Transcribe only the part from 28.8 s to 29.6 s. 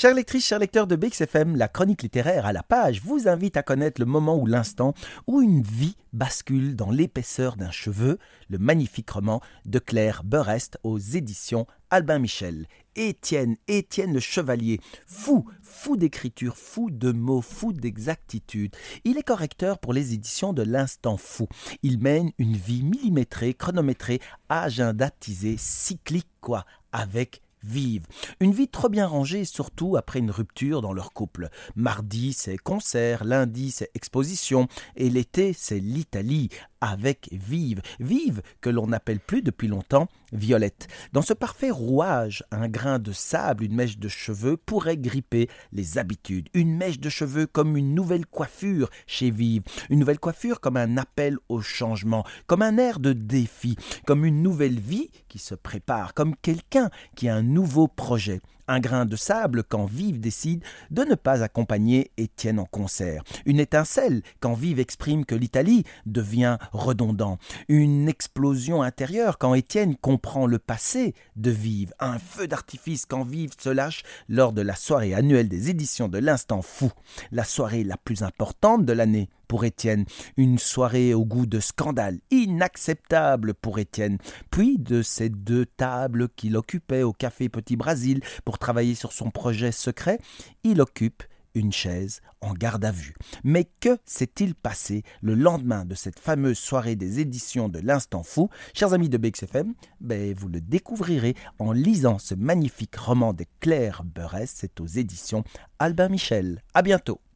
bien rangée,